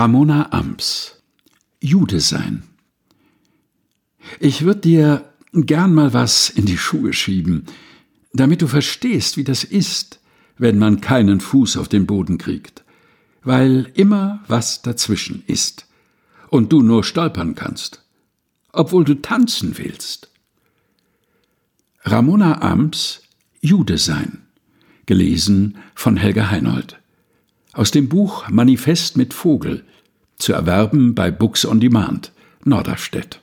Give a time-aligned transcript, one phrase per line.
[0.00, 1.20] Ramona Amps
[1.78, 2.62] Jude sein.
[4.38, 7.66] Ich würde dir gern mal was in die Schuhe schieben,
[8.32, 10.20] damit du verstehst, wie das ist,
[10.56, 12.82] wenn man keinen Fuß auf den Boden kriegt,
[13.42, 15.86] weil immer was dazwischen ist
[16.48, 18.02] und du nur stolpern kannst,
[18.72, 20.30] obwohl du tanzen willst.
[22.04, 23.20] Ramona Amps
[23.60, 24.46] Jude sein,
[25.04, 27.00] gelesen von Helga Heinold.
[27.72, 29.84] Aus dem Buch Manifest mit Vogel,
[30.38, 32.32] zu erwerben bei Books on Demand,
[32.64, 33.40] Norderstedt.